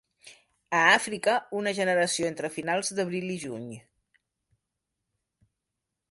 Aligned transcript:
A 0.75 0.77
Àfrica 0.91 1.33
una 1.59 1.73
generació 1.79 2.29
entre 2.29 2.49
finals 2.55 2.89
d'abril 2.99 3.29
i 3.33 3.35
juny. 3.43 3.67